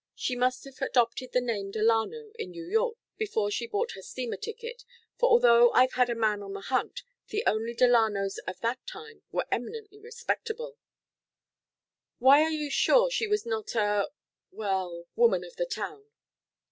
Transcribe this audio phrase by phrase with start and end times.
[0.15, 4.35] She must have adopted the name Delano in New York before she bought her steamer
[4.37, 4.83] ticket,
[5.19, 9.21] for although I've had a man on the hunt, the only Delanos of that time
[9.31, 10.79] were eminently respectable"
[12.17, 14.09] "Why are you sure she was not a
[14.49, 16.07] well woman of the town?"